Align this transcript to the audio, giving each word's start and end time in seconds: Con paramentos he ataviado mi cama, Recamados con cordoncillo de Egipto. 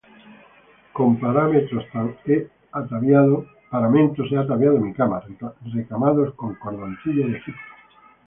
Con 0.97 1.09
paramentos 1.19 1.85
he 4.31 4.37
ataviado 4.39 4.77
mi 4.79 4.91
cama, 4.95 5.21
Recamados 5.75 6.33
con 6.33 6.55
cordoncillo 6.55 7.27
de 7.27 7.37
Egipto. 7.37 7.61